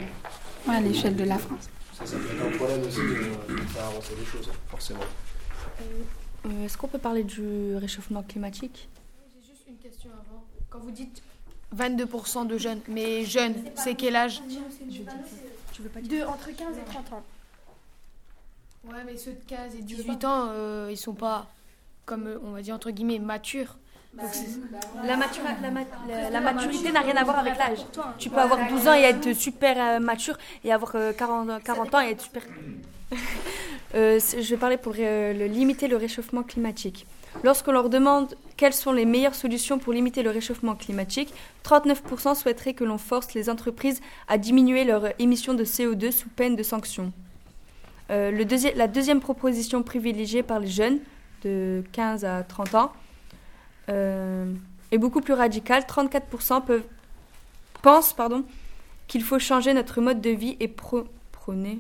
à 0.68 0.82
l'échelle 0.82 1.16
de 1.16 1.24
la 1.24 1.38
France. 1.38 1.70
Ça, 1.94 2.06
ça 2.06 2.18
peut 2.18 2.36
être 2.36 2.46
un 2.46 2.58
problème 2.58 2.82
aussi 2.84 2.98
de, 2.98 3.58
faire 3.68 3.86
avancer 3.86 4.14
les 4.18 4.26
choses, 4.26 4.50
forcément. 4.70 5.00
Est-ce 6.64 6.78
qu'on 6.78 6.88
peut 6.88 6.98
parler 6.98 7.24
du 7.24 7.76
réchauffement 7.76 8.24
climatique? 8.24 8.90
Quand 10.70 10.80
vous 10.80 10.92
dites 10.92 11.22
22% 11.76 12.48
de 12.48 12.58
jeunes, 12.58 12.82
mais 12.88 13.26
jeunes, 13.26 13.56
c'est 13.76 13.96
quel 13.96 14.16
âge? 14.16 14.42
De, 14.42 16.24
Entre 16.26 16.52
15 16.52 16.78
et 16.78 16.92
30 16.92 17.14
ans. 17.14 17.24
Ouais, 18.86 19.04
mais 19.06 19.18
ceux 19.18 19.34
de 19.34 19.42
15 19.48 19.76
et 19.76 19.82
18 19.82 20.26
ans, 20.26 20.48
euh, 20.50 20.90
ils 20.90 20.98
sont 20.98 21.14
pas, 21.14 21.48
comme 22.06 22.28
euh, 22.28 22.40
on 22.44 22.52
va 22.52 22.62
dire 22.62 22.76
entre 22.76 22.92
guillemets, 22.92 23.20
matures. 23.20 23.78
La, 24.14 24.24
la, 26.30 26.42
maturité 26.42 26.92
n'a 26.92 27.00
rien 27.00 27.16
à 27.16 27.24
voir 27.24 27.40
avec 27.40 27.58
l'âge. 27.58 27.80
Tu 28.18 28.30
peux 28.30 28.40
avoir 28.40 28.68
12 28.70 28.88
ans 28.88 28.94
et 28.94 29.04
être 29.04 29.34
super 29.34 29.76
euh, 29.78 30.00
mature 30.00 30.38
et 30.66 30.72
avoir 30.72 30.96
40, 31.18 31.64
40 31.64 31.96
ans 31.96 32.02
et 32.02 32.12
être 32.12 32.22
super... 32.22 32.44
je 33.94 34.50
vais 34.50 34.58
parler 34.58 34.78
pour 34.78 34.94
limiter 34.94 35.88
le 35.88 35.96
réchauffement 35.96 36.44
climatique. 36.44 37.08
Lorsqu'on 37.44 37.72
leur 37.72 37.90
demande 37.90 38.36
quelles 38.58 38.74
sont 38.74 38.92
les 38.92 39.06
meilleures 39.06 39.36
solutions 39.36 39.80
pour 39.80 39.94
limiter 39.94 40.22
le 40.24 40.30
réchauffement 40.30 40.76
climatique, 40.76 41.34
39% 41.64 42.36
souhaiteraient 42.36 42.74
que 42.74 42.84
l'on 42.84 42.98
force 42.98 43.34
les 43.34 43.50
entreprises 43.50 44.02
à 44.28 44.38
diminuer 44.38 44.84
leurs 44.84 45.14
émissions 45.20 45.54
de 45.54 45.64
CO2 45.64 46.12
sous 46.12 46.30
peine 46.30 46.56
de 46.56 46.64
sanctions. 46.64 47.12
Euh, 48.12 48.46
la 48.76 48.88
deuxième 48.88 49.22
proposition 49.22 49.84
privilégiée 49.84 50.44
par 50.44 50.60
les 50.60 50.68
jeunes 50.68 51.00
de 51.44 51.84
15 51.94 52.26
à 52.26 52.44
30 52.44 52.76
ans 52.76 52.92
euh, 53.92 54.52
est 54.92 54.98
beaucoup 54.98 55.22
plus 55.22 55.34
radicale. 55.34 55.84
34% 55.84 56.66
peuvent, 56.66 56.84
pensent 57.82 58.16
qu'il 59.08 59.24
faut 59.24 59.40
changer 59.40 59.74
notre 59.74 60.02
mode 60.02 60.22
de 60.22 60.30
vie 60.30 60.58
et 60.60 60.68
prôner 60.68 61.80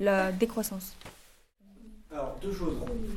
la 0.00 0.32
décroissance. 0.32 0.94
Alors, 2.10 2.36
deux 2.42 2.52
choses. 2.52 2.74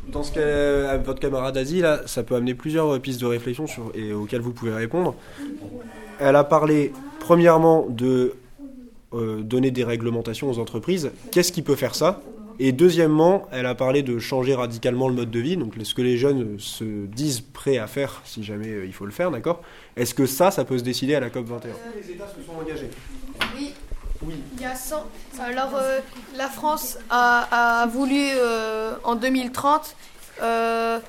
Dans 0.10 0.22
ce 0.22 0.34
qu'a 0.34 0.98
votre 0.98 1.20
camarade 1.20 1.58
a 1.58 1.64
dit, 1.64 1.80
là, 1.80 2.02
ça 2.08 2.24
peut 2.24 2.36
amener 2.36 2.54
plusieurs 2.54 3.00
pistes 3.00 3.22
de 3.22 3.26
réflexion 3.26 3.66
sur, 3.66 3.92
et 3.96 4.12
auxquelles 4.12 4.42
vous 4.42 4.52
pouvez 4.52 4.74
répondre. 4.74 5.16
Elle 6.20 6.36
a 6.36 6.44
parlé, 6.44 6.92
premièrement, 7.20 7.86
de 7.90 8.36
euh, 9.14 9.42
donner 9.42 9.72
des 9.72 9.84
réglementations 9.84 10.50
aux 10.50 10.60
entreprises. 10.60 11.12
Qu'est-ce 11.32 11.52
qui 11.52 11.62
peut 11.62 11.76
faire 11.76 11.96
ça? 11.96 12.22
Et 12.60 12.72
deuxièmement, 12.72 13.48
elle 13.52 13.66
a 13.66 13.76
parlé 13.76 14.04
de 14.04 14.20
changer 14.20 14.54
radicalement 14.56 15.08
le 15.08 15.14
mode 15.16 15.32
de 15.32 15.40
vie, 15.40 15.58
donc 15.58 15.74
ce 15.84 15.94
que 15.94 16.02
les 16.02 16.18
jeunes 16.18 16.58
se 16.60 17.06
disent 17.06 17.42
prêts 17.42 17.78
à 17.78 17.88
faire 17.88 18.22
si 18.26 18.44
jamais 18.44 18.68
euh, 18.70 18.86
il 18.86 18.94
faut 18.94 19.06
le 19.06 19.12
faire, 19.12 19.32
d'accord? 19.32 19.62
Est-ce 19.96 20.14
que 20.14 20.26
ça, 20.26 20.52
ça 20.52 20.64
peut 20.66 20.78
se 20.78 20.84
décider 20.84 21.16
à 21.16 21.20
la 21.20 21.30
COP 21.30 21.46
21 21.48 21.72
Les 21.96 22.12
États 22.12 22.28
se 22.28 22.42
sont 22.46 22.54
engagés. 22.60 22.90
Oui. 23.58 23.74
Oui. 24.24 24.36
Il 24.56 24.62
y 24.62 24.66
a 24.66 24.76
100. 24.76 25.04
Alors, 25.42 25.72
euh, 25.76 26.00
la 26.38 26.48
France 26.48 27.00
a, 27.10 27.82
a 27.82 27.88
voulu 27.88 28.20
euh, 28.36 28.94
en 29.04 29.16
2030. 29.16 29.96
euh, 30.44 31.00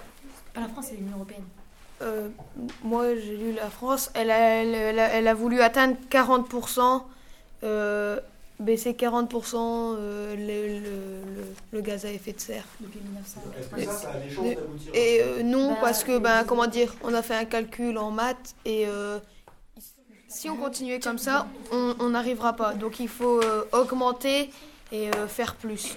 Pas 0.55 0.61
la 0.63 0.69
France, 0.69 0.87
c'est 0.89 0.97
l'Union 0.97 1.17
Européenne. 1.17 1.43
euh, 2.01 2.29
moi, 2.83 3.05
j'ai 3.15 3.37
lu 3.37 3.53
la 3.53 3.69
France. 3.69 4.11
Elle 4.15 4.31
a, 4.31 4.39
elle, 4.63 4.75
elle 4.75 4.99
a, 4.99 5.09
elle 5.09 5.29
a 5.29 5.35
voulu 5.35 5.61
atteindre 5.61 5.97
40%, 6.11 7.03
euh, 7.65 8.19
baisser 8.61 8.93
40% 8.93 9.55
euh, 9.57 10.35
le, 10.37 10.79
le, 10.79 10.81
le- 10.81 11.45
le 11.73 11.81
gaz 11.81 12.05
à 12.05 12.11
effet 12.13 12.33
de 12.33 12.41
serre. 12.41 12.65
Depuis 12.81 13.01
1900. 13.01 13.41
Est-ce 13.59 13.69
que 13.69 13.93
ça, 13.93 13.93
ça 13.93 14.11
a 14.13 14.19
des 14.19 14.31
chances 14.35 14.47
Et- 14.47 14.55
d'aboutir 14.55 14.91
Et 14.95 15.21
euh, 15.23 15.43
non, 15.43 15.71
Bah, 15.71 15.79
parce 15.81 16.05
que, 16.05 16.19
ben, 16.19 16.45
comment 16.45 16.67
dire, 16.67 16.95
on 17.03 17.13
a 17.15 17.23
fait 17.23 17.35
un 17.35 17.45
calcul 17.45 17.99
en 17.99 18.11
maths 18.11 18.55
et 18.65 18.87
euh, 18.87 19.19
si 20.29 20.49
on 20.49 20.57
continuait 20.57 21.01
comme 21.01 21.19
ça, 21.19 21.47
on 21.73 22.09
n'arrivera 22.11 22.55
pas. 22.55 22.75
Donc 22.75 23.01
il 23.01 23.09
faut 23.09 23.41
euh, 23.43 23.65
augmenter 23.73 24.51
et 24.91 25.09
euh, 25.15 25.27
faire 25.27 25.57
plus. 25.57 25.97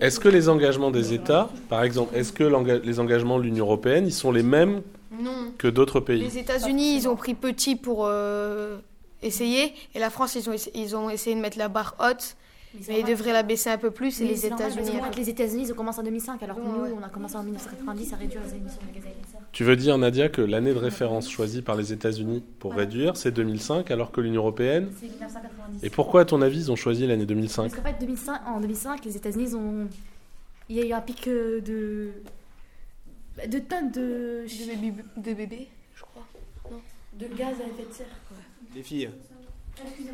Est-ce 0.00 0.18
que 0.20 0.28
les 0.28 0.48
engagements 0.48 0.90
des 0.90 1.12
États, 1.12 1.48
par 1.68 1.82
exemple, 1.84 2.14
est-ce 2.16 2.32
que 2.32 2.44
l'enga- 2.44 2.78
les 2.82 3.00
engagements 3.00 3.38
de 3.38 3.44
l'Union 3.44 3.64
européenne, 3.66 4.06
ils 4.06 4.12
sont 4.12 4.32
les 4.32 4.42
mêmes 4.42 4.82
Non. 5.18 5.52
que 5.58 5.68
d'autres 5.68 6.00
pays 6.00 6.20
Les 6.20 6.38
États-Unis, 6.38 6.96
ils 6.96 7.08
ont 7.08 7.16
pris 7.16 7.34
petit 7.34 7.76
pour 7.76 8.06
essayer 9.24 9.72
et 9.94 9.98
la 9.98 10.10
France, 10.10 10.34
ils 10.36 10.48
ont, 10.50 10.54
ils 10.74 10.96
ont 10.96 11.10
essayé 11.10 11.34
de 11.36 11.40
mettre 11.40 11.58
la 11.58 11.68
barre 11.68 11.96
haute, 12.00 12.36
mais 12.88 13.00
ils 13.00 13.06
devraient 13.06 13.32
la 13.32 13.42
baisser 13.44 13.70
un 13.70 13.78
peu 13.78 13.90
plus 13.90 14.20
et 14.20 14.26
les 14.26 14.46
États-Unis. 14.46 14.90
les 15.16 15.30
États-Unis, 15.30 15.64
ils 15.66 15.72
ont 15.72 15.76
commencé 15.76 16.00
en 16.00 16.02
2005, 16.02 16.42
alors 16.42 16.56
que 16.56 16.60
Ouais, 16.62 16.68
nous, 16.68 16.82
ouais. 16.84 16.94
on 16.98 17.02
a 17.04 17.08
commencé 17.08 17.36
en 17.36 17.42
1990 17.44 18.12
à 18.12 18.16
réduire 18.16 18.42
les 18.44 18.56
émissions 18.56 18.80
de 18.82 18.94
gaz 18.94 19.04
à 19.04 19.08
effet 19.10 19.16
de 19.24 19.30
serre. 19.30 19.40
Tu 19.52 19.62
veux 19.62 19.76
dire, 19.76 19.96
Nadia, 19.96 20.28
que 20.28 20.42
l'année 20.42 20.74
de 20.74 20.78
référence 20.78 21.30
choisie 21.30 21.62
par 21.62 21.76
les 21.76 21.92
États-Unis 21.92 22.42
pour 22.58 22.74
réduire, 22.74 23.16
c'est 23.16 23.30
2005, 23.30 23.90
alors 23.92 24.10
que 24.10 24.20
l'Union 24.20 24.40
européenne 24.42 24.90
C'est 25.00 25.06
1990. 25.06 25.84
Et 25.84 25.90
pourquoi, 25.90 26.22
à 26.22 26.24
ton 26.24 26.42
avis, 26.42 26.58
ils 26.58 26.72
ont 26.72 26.76
choisi 26.76 27.06
l'année 27.06 27.26
2005 27.26 27.70
Parce 27.70 27.74
qu'en 27.76 27.82
fait, 27.88 27.96
2005, 28.00 28.40
en 28.48 28.60
2005, 28.60 29.04
les 29.04 29.16
États-Unis 29.16 29.44
ils 29.50 29.56
ont. 29.56 29.88
Il 30.68 30.76
y 30.76 30.80
a 30.82 30.86
eu 30.86 30.92
un 30.92 31.00
pic 31.00 31.28
euh, 31.28 31.60
de. 31.60 32.10
de 33.46 33.58
tonnes 33.60 33.92
de. 33.92 34.44
De 34.46 34.66
bébés, 34.80 35.02
de 35.16 35.32
bébés, 35.34 35.68
je 35.94 36.02
crois. 36.02 36.26
de 37.12 37.26
gaz 37.36 37.54
à 37.60 37.68
effet 37.68 37.86
de 37.88 37.94
serre. 37.94 38.06
Les 38.74 38.82
filles, 38.82 39.10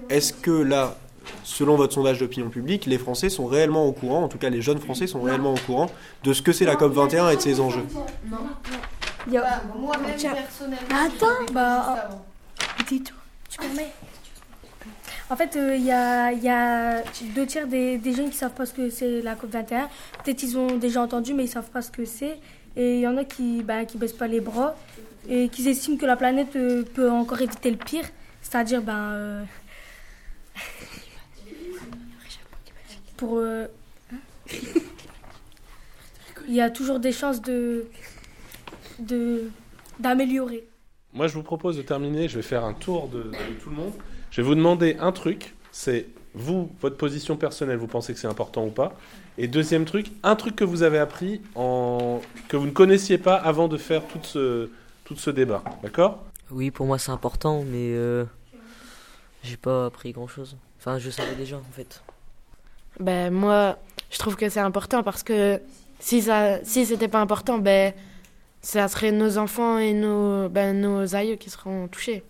est-ce 0.08 0.32
que 0.32 0.50
là, 0.50 0.96
selon 1.44 1.76
votre 1.76 1.94
sondage 1.94 2.18
d'opinion 2.18 2.50
publique, 2.50 2.86
les 2.86 2.98
Français 2.98 3.28
sont 3.30 3.46
réellement 3.46 3.86
au 3.86 3.92
courant, 3.92 4.24
en 4.24 4.28
tout 4.28 4.38
cas 4.38 4.50
les 4.50 4.60
jeunes 4.62 4.78
Français 4.80 5.06
sont 5.06 5.22
réellement 5.22 5.54
au 5.54 5.58
courant 5.58 5.90
de 6.24 6.32
ce 6.32 6.42
que 6.42 6.52
c'est 6.52 6.64
la 6.64 6.76
COP 6.76 6.92
21 6.92 7.30
et 7.30 7.36
de 7.36 7.40
ses 7.40 7.60
enjeux 7.60 7.84
Il 9.26 9.32
y 9.32 9.36
a- 9.38 9.42
Bah, 9.42 9.62
moi-même, 9.78 10.16
personnellement. 10.16 10.76
Attends, 10.90 11.52
bah, 11.52 11.84
juste 11.94 12.04
avant. 12.04 12.24
Dis-toi. 12.88 13.16
Tu 13.48 13.58
permets 13.58 13.92
En 15.30 15.36
fait, 15.36 15.56
euh, 15.56 15.76
il 15.76 15.84
y, 15.84 15.92
a, 15.92 16.32
il 16.32 16.42
y 16.42 16.48
a 16.48 17.02
deux 17.34 17.46
tiers 17.46 17.66
des, 17.66 17.98
des 17.98 18.12
jeunes 18.14 18.30
qui 18.30 18.36
savent 18.36 18.52
pas 18.52 18.66
ce 18.66 18.72
que 18.74 18.90
c'est 18.90 19.20
la 19.22 19.34
COP21. 19.36 19.88
Peut-être 20.24 20.42
ils 20.42 20.56
ont 20.58 20.76
déjà 20.76 21.02
entendu, 21.02 21.34
mais 21.34 21.44
ils 21.44 21.48
savent 21.48 21.70
pas 21.70 21.82
ce 21.82 21.90
que 21.90 22.04
c'est. 22.04 22.38
Et 22.76 22.96
il 22.96 23.00
y 23.00 23.06
en 23.06 23.16
a 23.16 23.24
qui 23.24 23.62
bah, 23.62 23.84
qui 23.84 23.98
baissent 23.98 24.12
pas 24.12 24.28
les 24.28 24.40
bras 24.40 24.74
et 25.28 25.48
qui 25.48 25.68
estiment 25.68 25.96
que 25.96 26.06
la 26.06 26.16
planète 26.16 26.54
euh, 26.56 26.82
peut 26.94 27.10
encore 27.10 27.40
éviter 27.40 27.70
le 27.70 27.76
pire. 27.76 28.04
C'est-à-dire, 28.42 28.82
ben. 28.82 29.12
euh, 29.12 29.44
pour. 33.16 33.38
euh, 33.38 33.66
Il 36.48 36.54
y 36.54 36.60
a 36.60 36.70
toujours 36.70 36.98
des 37.00 37.12
chances 37.12 37.40
de. 37.42 37.86
de 38.98 39.50
d'améliorer. 39.98 40.66
Moi, 41.12 41.26
je 41.26 41.34
vous 41.34 41.42
propose 41.42 41.76
de 41.76 41.82
terminer. 41.82 42.28
Je 42.28 42.36
vais 42.36 42.42
faire 42.42 42.64
un 42.64 42.72
tour 42.72 43.08
de, 43.08 43.24
de 43.24 43.54
tout 43.62 43.70
le 43.70 43.76
monde. 43.76 43.92
Je 44.30 44.40
vais 44.40 44.46
vous 44.46 44.54
demander 44.54 44.96
un 45.00 45.12
truc. 45.12 45.54
C'est 45.72 46.06
vous, 46.34 46.70
votre 46.80 46.96
position 46.96 47.36
personnelle, 47.36 47.76
vous 47.76 47.86
pensez 47.86 48.14
que 48.14 48.18
c'est 48.18 48.26
important 48.28 48.64
ou 48.64 48.70
pas? 48.70 48.96
Et 49.36 49.46
deuxième 49.48 49.84
truc, 49.84 50.06
un 50.22 50.36
truc 50.36 50.56
que 50.56 50.64
vous 50.64 50.82
avez 50.82 50.98
appris 50.98 51.40
en... 51.54 52.20
que 52.48 52.56
vous 52.56 52.66
ne 52.66 52.70
connaissiez 52.70 53.18
pas 53.18 53.34
avant 53.34 53.68
de 53.68 53.76
faire 53.76 54.06
tout 54.06 54.20
ce, 54.22 54.70
tout 55.04 55.16
ce 55.16 55.30
débat. 55.30 55.62
D'accord? 55.82 56.24
Oui, 56.50 56.70
pour 56.70 56.86
moi 56.86 56.98
c'est 56.98 57.10
important, 57.10 57.62
mais 57.64 57.92
euh, 57.92 58.24
j'ai 59.42 59.56
pas 59.56 59.86
appris 59.86 60.12
grand 60.12 60.28
chose. 60.28 60.56
Enfin, 60.78 60.98
je 60.98 61.10
savais 61.10 61.34
déjà 61.34 61.56
en 61.56 61.72
fait. 61.72 62.02
Ben 62.98 63.32
moi, 63.32 63.78
je 64.10 64.18
trouve 64.18 64.36
que 64.36 64.48
c'est 64.48 64.60
important 64.60 65.02
parce 65.02 65.22
que 65.22 65.60
si 66.00 66.22
ça, 66.22 66.62
si 66.64 66.86
c'était 66.86 67.08
pas 67.08 67.20
important, 67.20 67.58
ben 67.58 67.92
ça 68.62 68.88
serait 68.88 69.12
nos 69.12 69.38
enfants 69.38 69.78
et 69.78 69.92
nos, 69.94 70.48
ben, 70.48 70.78
nos 70.78 71.14
aïeux 71.14 71.36
qui 71.36 71.50
seront 71.50 71.88
touchés. 71.88 72.22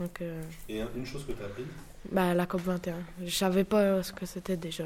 Donc, 0.00 0.20
euh, 0.20 0.42
Et 0.68 0.82
une 0.96 1.06
chose 1.06 1.24
que 1.26 1.32
tu 1.32 1.42
as 1.42 1.46
appris? 1.46 1.64
Ben, 2.10 2.34
la 2.34 2.46
COP 2.46 2.62
21, 2.62 2.96
je 3.24 3.30
savais 3.34 3.64
pas 3.64 4.02
ce 4.02 4.12
que 4.12 4.26
c'était 4.26 4.56
déjà. 4.56 4.84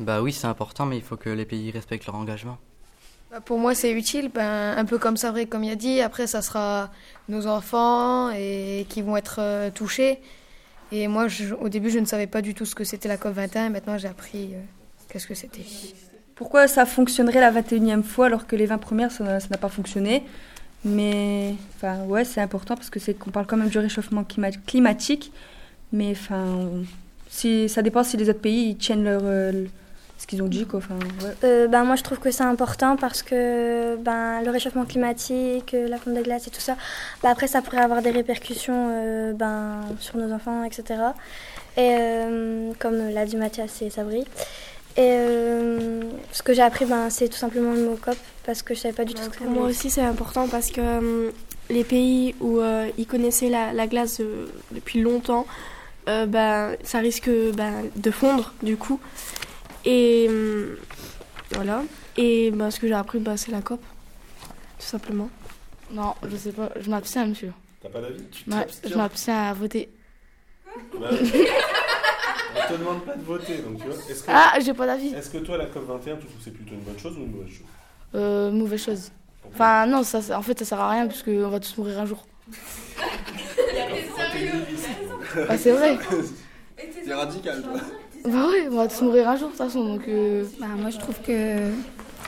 Bah 0.00 0.22
oui, 0.22 0.32
c'est 0.32 0.46
important, 0.46 0.86
mais 0.86 0.96
il 0.96 1.02
faut 1.02 1.16
que 1.16 1.30
les 1.30 1.44
pays 1.44 1.70
respectent 1.70 2.06
leur 2.06 2.16
engagement. 2.16 2.58
Bah, 3.30 3.40
pour 3.40 3.58
moi, 3.58 3.74
c'est 3.74 3.92
utile, 3.92 4.30
ben, 4.34 4.74
un 4.76 4.84
peu 4.84 4.98
comme 4.98 5.16
vrai, 5.16 5.46
comme 5.46 5.64
il 5.64 5.70
a 5.70 5.74
dit. 5.76 6.00
Après, 6.00 6.26
ça 6.26 6.40
sera 6.42 6.90
nos 7.28 7.46
enfants 7.46 8.30
et 8.30 8.86
qui 8.88 9.02
vont 9.02 9.16
être 9.16 9.36
euh, 9.40 9.70
touchés. 9.70 10.18
Et 10.92 11.08
moi, 11.08 11.26
au 11.60 11.68
début, 11.68 11.90
je 11.90 11.98
ne 11.98 12.06
savais 12.06 12.26
pas 12.26 12.40
du 12.40 12.54
tout 12.54 12.64
ce 12.64 12.74
que 12.74 12.84
c'était 12.84 13.08
la 13.08 13.18
COP21. 13.18 13.70
Maintenant, 13.70 13.98
j'ai 13.98 14.08
appris 14.08 14.54
euh, 14.54 14.60
qu'est-ce 15.10 15.26
que 15.26 15.34
c'était. 15.34 15.64
Pourquoi 16.34 16.68
ça 16.68 16.86
fonctionnerait 16.86 17.40
la 17.40 17.52
21e 17.52 18.02
fois 18.02 18.26
alors 18.26 18.46
que 18.46 18.56
les 18.56 18.64
20 18.66 18.78
premières, 18.78 19.12
ça 19.12 19.24
n'a 19.24 19.58
pas 19.58 19.68
fonctionné? 19.68 20.22
Mais 20.84 21.54
enfin, 21.76 22.04
ouais, 22.04 22.24
c'est 22.24 22.40
important 22.40 22.76
parce 22.76 22.88
que 22.88 23.00
c'est 23.00 23.12
qu'on 23.12 23.30
parle 23.30 23.46
quand 23.46 23.56
même 23.56 23.68
du 23.68 23.78
réchauffement 23.78 24.22
clima- 24.22 24.56
climatique. 24.66 25.32
Mais 25.92 26.12
enfin, 26.12 26.70
si, 27.28 27.68
ça 27.68 27.82
dépend 27.82 28.04
si 28.04 28.16
les 28.16 28.30
autres 28.30 28.40
pays 28.40 28.76
tiennent 28.76 29.04
leur, 29.04 29.22
euh, 29.24 29.64
ce 30.18 30.26
qu'ils 30.26 30.42
ont 30.42 30.48
dit. 30.48 30.66
Quoi. 30.66 30.80
Enfin, 30.80 30.96
ouais. 30.96 31.34
Euh, 31.44 31.68
ben, 31.68 31.84
moi, 31.84 31.96
je 31.96 32.02
trouve 32.02 32.18
que 32.18 32.30
c'est 32.30 32.44
important 32.44 32.96
parce 32.96 33.22
que 33.22 33.96
ben, 33.96 34.42
le 34.42 34.50
réchauffement 34.50 34.84
climatique, 34.84 35.72
euh, 35.74 35.88
la 35.88 35.96
fonte 35.96 36.14
des 36.14 36.22
glaces 36.22 36.46
et 36.48 36.50
tout 36.50 36.60
ça, 36.60 36.76
ben, 37.22 37.30
après, 37.30 37.46
ça 37.46 37.62
pourrait 37.62 37.78
avoir 37.78 38.02
des 38.02 38.10
répercussions 38.10 38.90
euh, 38.92 39.32
ben, 39.32 39.80
sur 40.00 40.18
nos 40.18 40.32
enfants, 40.32 40.64
etc. 40.64 41.00
Et 41.76 41.94
euh, 41.98 42.72
comme 42.78 43.10
l'a 43.10 43.24
dit 43.24 43.36
Mathias 43.36 43.80
et 43.82 43.90
Sabri. 43.90 44.24
Et 44.96 45.12
euh, 45.12 46.00
ce 46.32 46.42
que 46.42 46.52
j'ai 46.52 46.62
appris, 46.62 46.84
ben, 46.84 47.08
c'est 47.08 47.28
tout 47.28 47.36
simplement 47.36 47.72
le 47.72 47.84
mot 47.84 47.96
COP 47.96 48.16
parce 48.44 48.62
que 48.62 48.74
je 48.74 48.80
savais 48.80 48.94
pas 48.94 49.04
du 49.04 49.14
tout 49.14 49.22
ce 49.22 49.28
que 49.28 49.44
moi 49.44 49.52
voulait 49.52 49.70
aussi, 49.70 49.90
c'est 49.90 50.02
important 50.02 50.48
parce 50.48 50.70
que 50.70 50.80
euh, 50.80 51.30
les 51.70 51.84
pays 51.84 52.34
où 52.40 52.58
euh, 52.58 52.88
ils 52.98 53.06
connaissaient 53.06 53.50
la, 53.50 53.72
la 53.72 53.86
glace 53.86 54.20
euh, 54.20 54.46
depuis 54.72 55.00
longtemps, 55.00 55.46
euh, 56.08 56.26
bah, 56.26 56.70
ça 56.82 56.98
risque 56.98 57.30
bah, 57.54 57.70
de 57.94 58.10
fondre 58.10 58.54
du 58.62 58.76
coup. 58.76 58.98
Et 59.84 60.26
euh, 60.28 60.78
voilà. 61.52 61.82
Et 62.16 62.50
bah, 62.50 62.70
ce 62.70 62.80
que 62.80 62.88
j'ai 62.88 62.94
appris, 62.94 63.18
bah, 63.18 63.36
c'est 63.36 63.50
la 63.52 63.62
COP, 63.62 63.80
tout 64.78 64.86
simplement. 64.86 65.30
Non, 65.92 66.14
je 66.28 66.36
sais 66.36 66.52
pas, 66.52 66.70
je 66.78 66.90
m'abstiens, 66.90 67.26
monsieur. 67.26 67.52
T'as 67.82 67.88
pas 67.88 68.00
d'avis? 68.00 68.24
Je 68.84 68.94
m'abstiens 68.96 69.36
à 69.44 69.52
voter. 69.54 69.88
Bah, 71.00 71.08
On 71.10 72.72
te 72.74 72.78
demande 72.78 73.04
pas 73.04 73.16
de 73.16 73.22
voter, 73.22 73.58
donc 73.58 73.78
tu 73.80 73.86
vois. 73.88 73.94
Est-ce 74.10 74.22
que, 74.24 74.30
Ah, 74.32 74.58
j'ai 74.60 74.74
pas 74.74 74.86
d'avis. 74.86 75.14
est-ce 75.14 75.30
que 75.30 75.38
toi, 75.38 75.56
la 75.56 75.66
COP21, 75.66 76.18
tu 76.18 76.26
trouves 76.26 76.38
que 76.38 76.44
c'est 76.44 76.50
plutôt 76.50 76.74
une 76.74 76.80
bonne 76.80 76.98
chose 76.98 77.16
ou 77.16 77.20
une 77.20 77.30
mauvaise 77.30 77.48
chose? 77.52 77.66
Euh, 78.14 78.50
mauvaise 78.50 78.82
chose. 78.84 79.10
Enfin, 79.52 79.86
non, 79.86 80.02
ça, 80.02 80.20
en 80.36 80.42
fait, 80.42 80.58
ça 80.58 80.64
sert 80.64 80.80
à 80.80 80.90
rien 80.90 81.06
parce 81.06 81.22
qu'on 81.22 81.48
va 81.48 81.60
tous 81.60 81.76
mourir 81.78 82.00
un 82.00 82.06
jour. 82.06 82.26
Ah, 85.48 85.56
c'est 85.56 85.70
vrai. 85.72 85.98
C'est 87.04 87.14
radical, 87.14 87.62
toi. 87.62 87.80
Bah 88.30 88.46
ouais, 88.48 88.68
on 88.70 88.76
va 88.76 88.88
tous 88.88 89.02
mourir 89.02 89.28
un 89.28 89.36
jour 89.36 89.48
de 89.48 89.52
toute 89.52 89.58
façon, 89.64 89.84
donc. 89.84 90.02
euh, 90.08 90.44
Bah, 90.60 90.66
moi, 90.76 90.90
je 90.90 90.98
trouve 90.98 91.14
que, 91.22 91.70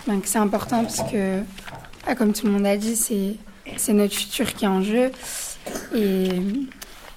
ben, 0.06 0.20
que 0.20 0.28
c'est 0.28 0.38
important 0.38 0.82
parce 0.82 1.02
que, 1.10 1.40
ah, 2.06 2.14
comme 2.14 2.32
tout 2.32 2.46
le 2.46 2.52
monde 2.52 2.66
a 2.66 2.76
dit, 2.76 2.96
c'est, 2.96 3.36
c'est 3.76 3.92
notre 3.92 4.14
futur 4.14 4.52
qui 4.54 4.64
est 4.64 4.68
en 4.68 4.82
jeu. 4.82 5.10
Et, 5.94 6.28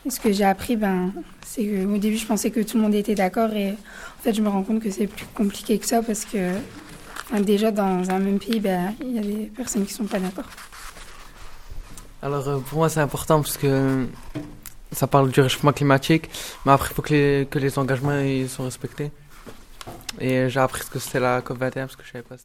et 0.06 0.10
ce 0.10 0.20
que 0.20 0.32
j'ai 0.34 0.44
appris, 0.44 0.76
ben, 0.76 1.14
c'est 1.46 1.66
qu'au 1.66 1.98
début, 1.98 2.18
je 2.18 2.26
pensais 2.26 2.52
que 2.52 2.60
tout 2.60 2.78
le 2.78 2.84
monde 2.84 2.96
était 2.96 3.16
d'accord. 3.16 3.54
Et 3.54 3.72
en 3.72 4.22
fait, 4.22 4.34
je 4.34 4.42
me 4.42 4.50
rends 4.50 4.64
compte 4.64 4.82
que 4.82 4.92
c'est 4.92 5.08
plus 5.08 5.26
compliqué 5.34 5.78
que 5.80 5.86
ça 5.86 6.02
parce 6.02 6.26
que 6.26 6.52
déjà, 7.40 7.72
dans 7.72 8.10
un 8.10 8.20
même 8.20 8.40
pays, 8.40 8.60
ben, 8.60 8.94
il 9.02 9.14
y 9.16 9.20
a 9.20 9.22
des 9.22 9.52
personnes 9.56 9.86
qui 9.86 9.94
sont 9.94 10.06
pas 10.06 10.20
d'accord. 10.20 10.50
Alors 12.22 12.48
euh, 12.48 12.60
pour 12.60 12.78
moi 12.78 12.88
c'est 12.88 13.02
important 13.02 13.42
parce 13.42 13.58
que 13.58 14.06
ça 14.94 15.08
parle 15.08 15.32
du 15.32 15.42
réchauffement 15.42 15.74
climatique, 15.74 16.30
mais 16.66 16.72
après 16.72 16.90
il 16.92 16.94
faut 16.96 17.02
que 17.02 17.14
les, 17.14 17.48
que 17.50 17.60
les 17.60 17.78
engagements 17.80 18.20
ils 18.20 18.50
sont 18.50 18.64
respectés. 18.64 19.12
Et 20.20 20.50
j'ai 20.50 20.60
appris 20.60 20.84
ce 20.84 20.90
que 20.90 21.00
c'était 21.00 21.20
la 21.20 21.42
COP21 21.42 21.74
parce 21.74 21.96
que 21.96 22.04
je 22.06 22.12
savais 22.12 22.24
pas. 22.24 22.36